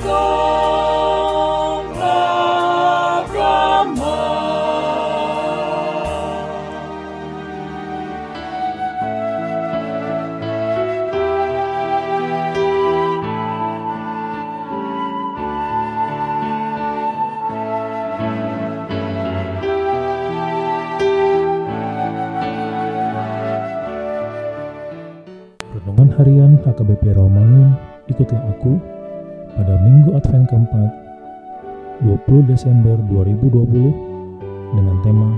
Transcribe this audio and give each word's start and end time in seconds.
Renungan 0.00 0.16
Harian 26.16 26.56
HKBP 26.64 27.12
Romangun, 27.12 27.76
ikutlah 28.08 28.40
aku 28.48 28.80
pada 29.60 29.76
Minggu 29.76 30.16
Advent 30.16 30.48
keempat 30.48 30.88
20 32.00 32.48
Desember 32.48 32.96
2020 33.12 34.72
dengan 34.72 34.96
tema 35.04 35.36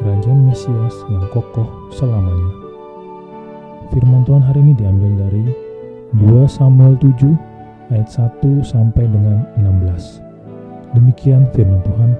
Kerajaan 0.00 0.48
Mesias 0.48 0.96
yang 1.12 1.28
kokoh 1.28 1.68
selamanya. 1.92 2.56
Firman 3.92 4.24
Tuhan 4.24 4.40
hari 4.40 4.64
ini 4.64 4.72
diambil 4.72 5.12
dari 5.12 5.44
2 6.16 6.48
Samuel 6.48 6.96
7 7.04 7.36
ayat 7.92 8.08
1 8.08 8.64
sampai 8.64 9.04
dengan 9.04 9.44
16. 9.60 10.96
Demikian 10.96 11.44
firman 11.52 11.84
Tuhan. 11.84 12.10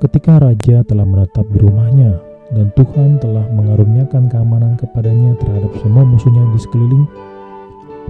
Ketika 0.00 0.40
raja 0.40 0.88
telah 0.88 1.04
menetap 1.04 1.44
di 1.52 1.60
rumahnya 1.60 2.16
dan 2.56 2.72
Tuhan 2.72 3.20
telah 3.20 3.44
mengaruniakan 3.52 4.32
keamanan 4.32 4.80
kepadanya 4.80 5.36
terhadap 5.36 5.76
semua 5.84 6.08
musuhnya 6.08 6.48
di 6.56 6.64
sekeliling, 6.64 7.04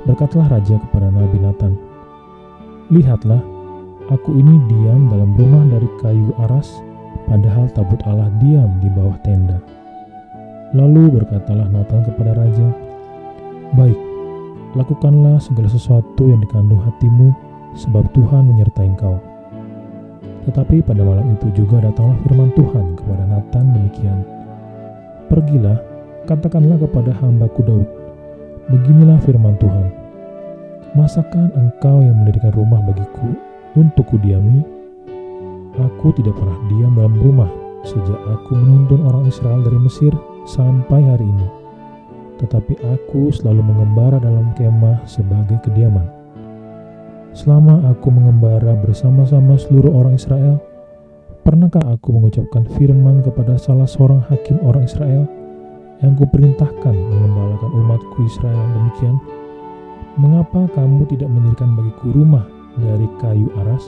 berkatlah 0.04 0.52
raja 0.52 0.76
kepada 0.76 1.08
Nabi 1.08 1.40
Nathan, 1.40 1.72
Lihatlah, 2.92 3.40
aku 4.12 4.36
ini 4.36 4.60
diam 4.70 5.08
dalam 5.08 5.32
rumah 5.34 5.64
dari 5.72 5.88
kayu 6.04 6.30
aras, 6.44 6.84
padahal 7.26 7.66
tabut 7.72 7.98
Allah 8.04 8.28
diam 8.38 8.68
di 8.78 8.92
bawah 8.92 9.16
tenda. 9.24 9.58
Lalu 10.76 11.22
berkatalah 11.22 11.72
Nathan 11.72 12.04
kepada 12.04 12.36
raja, 12.36 12.68
Baik, 13.74 13.98
lakukanlah 14.76 15.40
segala 15.42 15.66
sesuatu 15.72 16.28
yang 16.28 16.38
dikandung 16.44 16.78
hatimu, 16.84 17.32
sebab 17.74 18.06
Tuhan 18.12 18.46
menyertai 18.46 18.86
engkau. 18.92 19.16
Tetapi 20.46 20.86
pada 20.86 21.02
malam 21.02 21.34
itu 21.34 21.50
juga 21.58 21.82
datanglah 21.82 22.14
firman 22.22 22.54
Tuhan 22.54 22.94
kepada 22.94 23.24
Nathan 23.26 23.66
demikian. 23.74 24.20
Pergilah, 25.26 25.82
katakanlah 26.30 26.78
kepada 26.78 27.10
hambaku 27.18 27.66
Daud, 27.66 27.88
beginilah 28.72 29.19
firman 29.22 29.54
Tuhan. 29.59 29.87
Masakan 30.97 31.53
engkau 31.54 32.00
yang 32.00 32.16
mendirikan 32.22 32.54
rumah 32.56 32.81
bagiku 32.82 33.37
untuk 33.77 34.09
kudiami? 34.10 34.65
Aku 35.77 36.09
tidak 36.16 36.32
pernah 36.37 36.56
diam 36.72 36.97
dalam 36.97 37.16
rumah 37.21 37.50
sejak 37.84 38.19
aku 38.32 38.56
menuntun 38.56 39.04
orang 39.04 39.28
Israel 39.28 39.60
dari 39.62 39.77
Mesir 39.77 40.10
sampai 40.49 41.00
hari 41.04 41.27
ini. 41.28 41.49
Tetapi 42.41 42.81
aku 42.97 43.32
selalu 43.32 43.62
mengembara 43.65 44.16
dalam 44.21 44.53
kemah 44.56 45.04
sebagai 45.09 45.56
kediaman 45.65 46.16
Selama 47.37 47.84
aku 47.93 48.09
mengembara 48.09 48.72
bersama-sama 48.81 49.60
seluruh 49.60 49.93
orang 49.93 50.16
Israel, 50.16 50.56
pernahkah 51.44 51.84
aku 51.84 52.16
mengucapkan 52.16 52.65
firman 52.81 53.21
kepada 53.21 53.60
salah 53.60 53.84
seorang 53.84 54.25
hakim 54.33 54.56
orang 54.65 54.88
Israel 54.88 55.28
yang 56.04 56.12
kuperintahkan 56.16 56.92
mengembalakan 56.92 57.70
umatku 57.72 58.28
Israel 58.28 58.66
demikian? 58.76 59.16
Mengapa 60.16 60.68
kamu 60.72 61.08
tidak 61.12 61.28
mendirikan 61.28 61.76
bagiku 61.76 62.12
rumah 62.12 62.44
dari 62.76 63.08
kayu 63.20 63.48
aras? 63.60 63.84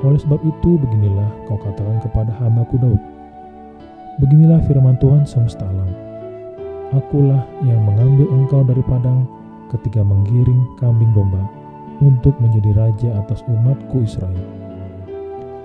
Oleh 0.00 0.16
sebab 0.16 0.40
itu, 0.40 0.80
beginilah 0.80 1.28
kau 1.44 1.60
katakan 1.60 2.00
kepada 2.00 2.32
hambaku 2.40 2.80
Daud. 2.80 3.00
Beginilah 4.20 4.60
firman 4.64 4.96
Tuhan 5.00 5.28
semesta 5.28 5.64
alam. 5.64 5.88
Akulah 6.96 7.44
yang 7.64 7.80
mengambil 7.84 8.26
engkau 8.32 8.60
dari 8.64 8.82
padang 8.84 9.28
ketika 9.70 10.00
menggiring 10.02 10.64
kambing 10.80 11.12
domba 11.12 11.44
untuk 12.00 12.34
menjadi 12.40 12.72
raja 12.74 13.08
atas 13.20 13.44
umatku 13.46 14.02
Israel. 14.02 14.40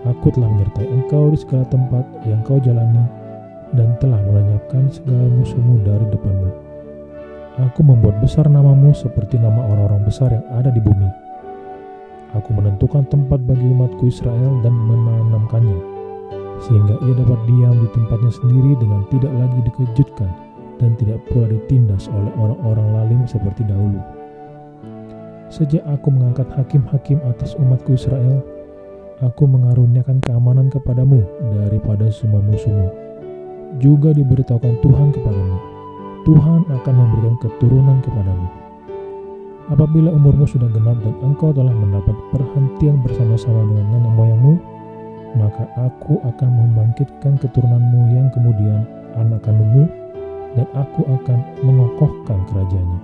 Aku 0.05 0.29
telah 0.29 0.51
menyertai 0.51 0.85
engkau 0.85 1.33
di 1.33 1.39
segala 1.39 1.65
tempat 1.65 2.05
yang 2.29 2.43
kau 2.45 2.61
jalani 2.61 3.24
dan 3.73 3.97
telah 3.97 4.21
melenyapkan 4.21 4.85
segala 4.93 5.25
musuhmu 5.33 5.81
dari 5.81 6.05
depanmu. 6.13 6.49
Aku 7.55 7.87
membuat 7.87 8.19
besar 8.19 8.51
namamu 8.51 8.91
seperti 8.91 9.39
nama 9.39 9.63
orang-orang 9.63 10.03
besar 10.03 10.27
yang 10.27 10.45
ada 10.51 10.69
di 10.69 10.83
bumi. 10.83 11.07
Aku 12.35 12.51
menentukan 12.51 13.07
tempat 13.07 13.39
bagi 13.47 13.63
umatku 13.63 14.11
Israel 14.11 14.59
dan 14.59 14.75
menanamkannya, 14.75 15.79
sehingga 16.67 16.99
ia 16.99 17.15
dapat 17.15 17.39
diam 17.47 17.79
di 17.79 17.89
tempatnya 17.95 18.31
sendiri 18.35 18.75
dengan 18.75 19.07
tidak 19.07 19.31
lagi 19.39 19.59
dikejutkan 19.71 20.31
dan 20.83 20.99
tidak 20.99 21.23
pula 21.31 21.47
ditindas 21.47 22.11
oleh 22.11 22.33
orang-orang 22.35 22.87
lalim 22.91 23.21
seperti 23.23 23.63
dahulu. 23.63 24.03
Sejak 25.47 25.87
aku 25.87 26.11
mengangkat 26.11 26.51
hakim-hakim 26.59 27.23
atas 27.23 27.55
umatku 27.55 27.95
Israel, 27.95 28.43
aku 29.23 29.47
mengaruniakan 29.47 30.19
keamanan 30.19 30.67
kepadamu 30.67 31.23
daripada 31.55 32.11
semua 32.11 32.43
musuhmu. 32.43 33.04
Juga 33.75 34.15
diberitahukan 34.15 34.79
Tuhan 34.79 35.11
kepadamu, 35.11 35.57
Tuhan 36.23 36.63
akan 36.63 36.93
memberikan 36.95 37.35
keturunan 37.43 37.99
kepadamu. 38.07 38.47
Apabila 39.67 40.15
umurmu 40.15 40.47
sudah 40.47 40.71
genap 40.71 40.95
dan 41.03 41.11
engkau 41.25 41.51
telah 41.51 41.73
mendapat 41.75 42.15
perhentian 42.31 43.03
bersama-sama 43.03 43.67
dengan 43.67 43.85
nenek 43.91 44.13
moyangmu, 44.15 44.53
maka 45.35 45.67
aku 45.75 46.23
akan 46.23 46.49
membangkitkan 46.55 47.35
keturunanmu 47.35 48.15
yang 48.15 48.31
kemudian 48.31 48.87
anak 49.19 49.43
kandungmu, 49.43 49.91
dan 50.55 50.67
aku 50.71 51.03
akan 51.03 51.39
mengokohkan 51.67 52.39
kerajaannya. 52.47 53.01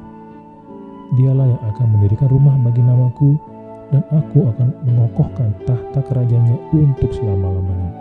Dialah 1.20 1.52
yang 1.52 1.62
akan 1.76 1.88
mendirikan 2.00 2.32
rumah 2.32 2.56
bagi 2.64 2.80
namaku, 2.80 3.36
dan 3.92 4.08
aku 4.16 4.48
akan 4.56 4.72
mengokohkan 4.88 5.52
tahta 5.68 6.00
kerajaannya 6.08 6.58
untuk 6.72 7.12
selama-lamanya. 7.12 7.92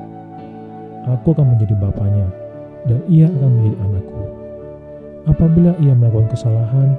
Aku 1.18 1.34
akan 1.34 1.58
menjadi 1.58 1.74
bapaknya, 1.74 2.30
dan 2.86 3.00
ia 3.10 3.26
akan 3.28 3.50
menjadi 3.60 3.76
anakku. 3.84 4.22
Apabila 5.28 5.72
ia 5.80 5.92
melakukan 5.92 6.32
kesalahan, 6.32 6.96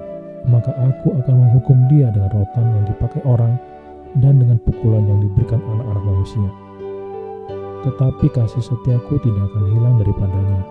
maka 0.49 0.73
aku 0.77 1.13
akan 1.21 1.35
menghukum 1.37 1.77
dia 1.89 2.09
dengan 2.13 2.29
rotan 2.33 2.65
yang 2.65 2.85
dipakai 2.89 3.21
orang 3.25 3.53
dan 4.21 4.37
dengan 4.41 4.57
pukulan 4.61 5.05
yang 5.05 5.19
diberikan 5.21 5.61
anak-anak 5.61 6.03
manusia. 6.05 6.49
Tetapi 7.81 8.25
kasih 8.29 8.61
setiaku 8.61 9.17
tidak 9.25 9.49
akan 9.49 9.63
hilang 9.73 9.95
daripadanya, 9.97 10.61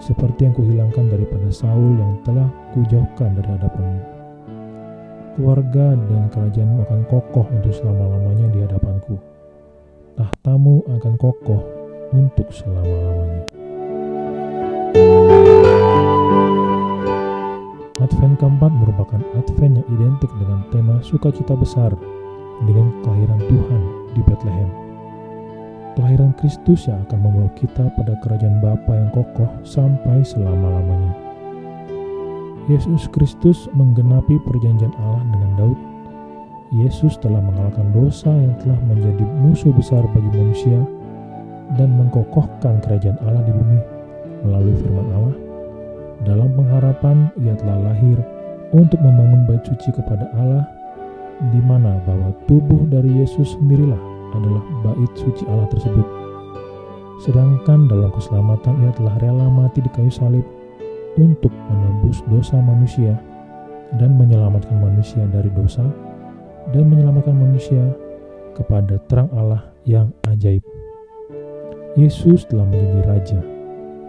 seperti 0.00 0.44
yang 0.44 0.54
kuhilangkan 0.56 1.08
daripada 1.08 1.48
Saul 1.48 1.96
yang 1.96 2.20
telah 2.24 2.48
kujauhkan 2.76 3.32
dari 3.32 3.48
hadapanmu 3.48 4.18
keluarga 5.38 5.94
dan 5.94 6.26
kerajaanmu 6.34 6.82
akan 6.82 7.00
kokoh 7.06 7.46
untuk 7.46 7.70
selama-lamanya 7.70 8.50
di 8.50 8.58
hadapanku. 8.66 9.14
Tahtamu 10.18 10.82
akan 10.98 11.14
kokoh 11.14 11.62
untuk 12.10 12.50
selama-lamanya. 12.50 13.57
Advent 17.98 18.40
keempat 18.40 18.72
merupakan 18.72 19.20
Advent 19.36 19.84
yang 19.84 19.88
identik 19.92 20.32
dengan 20.40 20.64
tema 20.72 20.96
sukacita 21.04 21.52
besar 21.52 21.92
dengan 22.64 22.88
kelahiran 23.04 23.36
Tuhan 23.52 23.82
di 24.16 24.20
Bethlehem. 24.24 24.70
Kelahiran 25.92 26.32
Kristus 26.40 26.88
yang 26.88 27.04
akan 27.04 27.20
membawa 27.20 27.50
kita 27.58 27.90
pada 27.98 28.16
kerajaan 28.24 28.64
Bapa 28.64 28.92
yang 28.96 29.10
kokoh 29.12 29.50
sampai 29.66 30.24
selama-lamanya. 30.24 31.12
Yesus 32.70 33.12
Kristus 33.12 33.68
menggenapi 33.76 34.40
perjanjian 34.46 34.94
Allah 35.04 35.24
dengan 35.28 35.52
Daud. 35.58 35.78
Yesus 36.72 37.20
telah 37.20 37.44
mengalahkan 37.44 37.92
dosa 37.92 38.28
yang 38.28 38.56
telah 38.60 38.78
menjadi 38.88 39.24
musuh 39.42 39.72
besar 39.72 40.04
bagi 40.16 40.30
manusia 40.32 40.80
dan 41.76 41.92
mengkokohkan 41.96 42.80
kerajaan 42.84 43.20
Allah 43.24 43.44
di 43.44 43.52
bumi 43.52 43.97
melalui 44.44 44.74
firman 44.78 45.08
Allah. 45.14 45.36
Dalam 46.26 46.50
pengharapan 46.54 47.30
ia 47.40 47.54
telah 47.54 47.78
lahir 47.92 48.18
untuk 48.74 48.98
membangun 49.00 49.46
bait 49.48 49.62
suci 49.64 49.94
kepada 49.94 50.28
Allah 50.36 50.66
di 51.54 51.60
mana 51.62 52.02
bahwa 52.02 52.34
tubuh 52.50 52.82
dari 52.90 53.22
Yesus 53.22 53.54
sendirilah 53.54 54.02
adalah 54.34 54.62
bait 54.82 55.12
suci 55.14 55.46
Allah 55.46 55.70
tersebut. 55.70 56.06
Sedangkan 57.22 57.90
dalam 57.90 58.10
keselamatan 58.14 58.78
ia 58.86 58.92
telah 58.94 59.14
rela 59.18 59.46
mati 59.50 59.82
di 59.82 59.90
kayu 59.90 60.10
salib 60.10 60.46
untuk 61.18 61.50
menebus 61.70 62.22
dosa 62.30 62.58
manusia 62.62 63.18
dan 63.98 64.14
menyelamatkan 64.14 64.76
manusia 64.78 65.24
dari 65.32 65.50
dosa 65.54 65.82
dan 66.70 66.84
menyelamatkan 66.86 67.32
manusia 67.32 67.80
kepada 68.54 69.00
terang 69.08 69.30
Allah 69.34 69.72
yang 69.88 70.12
ajaib. 70.28 70.60
Yesus 71.96 72.44
telah 72.46 72.68
menjadi 72.68 73.00
raja. 73.08 73.57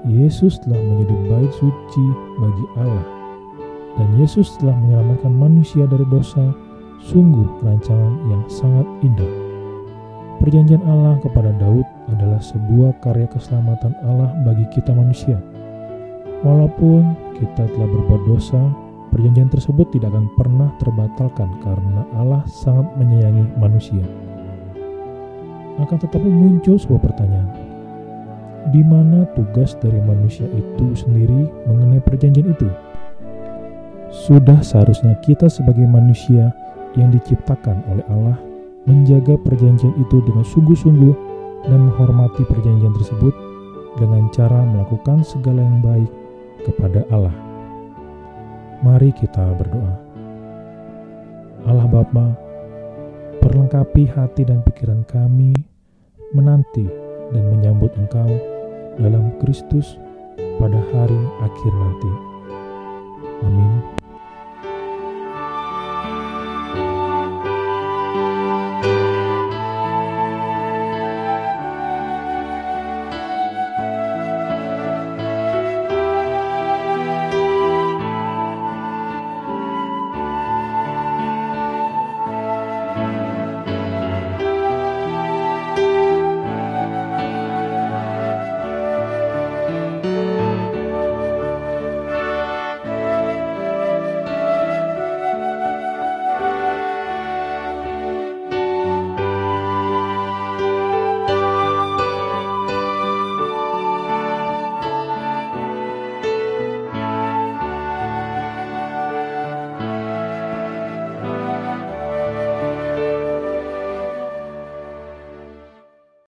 Yesus 0.08 0.62
telah 0.64 0.80
menjadi 0.80 1.16
bait 1.28 1.52
suci 1.56 2.06
bagi 2.40 2.66
Allah. 2.80 3.08
Dan 4.00 4.16
Yesus 4.16 4.56
telah 4.62 4.76
menyelamatkan 4.78 5.34
manusia 5.34 5.84
dari 5.90 6.08
dosa. 6.08 6.56
Sungguh 7.00 7.64
rancangan 7.64 8.28
yang 8.28 8.44
sangat 8.52 8.88
indah. 9.04 9.32
Perjanjian 10.40 10.84
Allah 10.88 11.20
kepada 11.20 11.52
Daud 11.56 11.88
adalah 12.12 12.40
sebuah 12.40 13.00
karya 13.04 13.28
keselamatan 13.32 13.96
Allah 14.04 14.36
bagi 14.44 14.68
kita 14.72 14.92
manusia 14.92 15.40
Walaupun 16.40 17.36
kita 17.36 17.68
telah 17.68 17.84
berbuat 17.84 18.24
dosa, 18.24 18.72
perjanjian 19.12 19.52
tersebut 19.52 19.92
tidak 19.92 20.16
akan 20.16 20.32
pernah 20.40 20.72
terbatalkan 20.80 21.52
karena 21.60 22.08
Allah 22.16 22.48
sangat 22.48 22.88
menyayangi 22.96 23.44
manusia. 23.60 24.08
Akan 25.84 26.00
tetapi 26.00 26.32
muncul 26.32 26.80
sebuah 26.80 27.12
pertanyaan. 27.12 27.69
Di 28.68 28.84
mana 28.84 29.24
tugas 29.40 29.80
dari 29.80 29.98
manusia 30.04 30.44
itu 30.52 30.92
sendiri 30.92 31.48
mengenai 31.64 32.04
perjanjian 32.04 32.52
itu? 32.52 32.68
Sudah 34.12 34.60
seharusnya 34.60 35.16
kita 35.24 35.48
sebagai 35.48 35.88
manusia 35.88 36.52
yang 37.00 37.14
diciptakan 37.16 37.80
oleh 37.88 38.06
Allah 38.12 38.38
menjaga 38.84 39.40
perjanjian 39.40 39.96
itu 39.96 40.20
dengan 40.28 40.44
sungguh-sungguh 40.44 41.16
dan 41.72 41.80
menghormati 41.88 42.44
perjanjian 42.48 42.94
tersebut 43.00 43.32
dengan 43.96 44.28
cara 44.32 44.64
melakukan 44.64 45.24
segala 45.24 45.64
yang 45.64 45.80
baik 45.80 46.12
kepada 46.68 47.08
Allah. 47.14 47.36
Mari 48.84 49.12
kita 49.16 49.56
berdoa. 49.60 49.94
Allah 51.68 51.88
Bapa, 51.92 52.32
perlengkapi 53.44 54.08
hati 54.08 54.48
dan 54.48 54.64
pikiran 54.64 55.04
kami 55.04 55.52
menanti 56.32 57.09
dan 57.34 57.44
menyambut 57.50 57.94
Engkau 57.98 58.30
dalam 59.00 59.32
Kristus 59.40 59.98
pada 60.60 60.80
hari 60.92 61.20
akhir 61.44 61.74
nanti. 61.74 62.12
Amin. 63.46 63.99